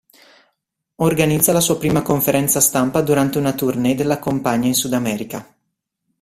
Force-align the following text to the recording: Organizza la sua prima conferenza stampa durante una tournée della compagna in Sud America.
Organizza 0.95 1.51
la 1.53 1.59
sua 1.59 1.77
prima 1.77 2.01
conferenza 2.01 2.59
stampa 2.59 3.01
durante 3.03 3.37
una 3.37 3.53
tournée 3.53 3.93
della 3.93 4.17
compagna 4.17 4.65
in 4.65 4.73
Sud 4.73 4.93
America. 4.93 5.55